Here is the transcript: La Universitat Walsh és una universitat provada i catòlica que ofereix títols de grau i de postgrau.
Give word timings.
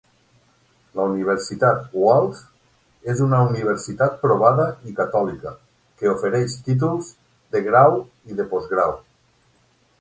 La 0.99 1.03
Universitat 1.09 1.83
Walsh 2.03 2.39
és 3.13 3.21
una 3.27 3.43
universitat 3.51 4.17
provada 4.25 4.67
i 4.93 4.97
catòlica 5.03 5.55
que 6.01 6.11
ofereix 6.17 6.59
títols 6.71 7.15
de 7.57 7.65
grau 7.71 7.99
i 8.33 8.39
de 8.43 8.51
postgrau. 8.55 9.01